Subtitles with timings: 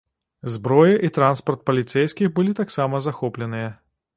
[0.53, 3.69] Зброя і транспарт паліцэйскіх былі таксама захопленыя.